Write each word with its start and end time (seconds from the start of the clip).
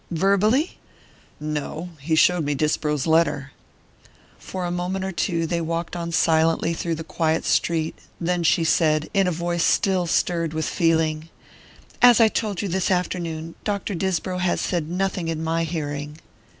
"Verbally?" 0.09 0.79
"No 1.39 1.89
he 1.99 2.15
showed 2.15 2.43
me 2.43 2.55
Disbrow's 2.55 3.05
letter." 3.05 3.51
For 4.39 4.65
a 4.65 4.71
moment 4.71 5.05
or 5.05 5.11
two 5.11 5.45
they 5.45 5.61
walked 5.61 5.95
on 5.95 6.11
silently 6.11 6.73
through 6.73 6.95
the 6.95 7.03
quiet 7.03 7.45
street; 7.45 7.95
then 8.19 8.41
she 8.41 8.63
said, 8.63 9.11
in 9.13 9.27
a 9.27 9.31
voice 9.31 9.63
still 9.63 10.07
stirred 10.07 10.55
with 10.55 10.65
feeling: 10.65 11.29
"As 12.01 12.19
I 12.19 12.29
told 12.29 12.63
you 12.63 12.67
this 12.67 12.89
afternoon, 12.89 13.53
Dr. 13.63 13.93
Disbrow 13.93 14.39
has 14.39 14.59
said 14.59 14.89
nothing 14.89 15.27
in 15.27 15.43
my 15.43 15.65
hearing." 15.65 16.17